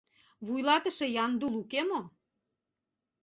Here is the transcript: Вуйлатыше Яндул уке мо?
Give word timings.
Вуйлатыше 0.45 1.07
Яндул 1.23 1.53
уке 1.61 1.81
мо? 1.89 2.01